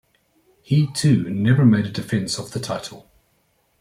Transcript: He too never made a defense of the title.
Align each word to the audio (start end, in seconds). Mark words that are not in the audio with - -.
He 0.63 0.91
too 0.91 1.29
never 1.29 1.63
made 1.63 1.85
a 1.85 1.91
defense 1.91 2.39
of 2.39 2.53
the 2.53 2.59
title. 2.59 3.07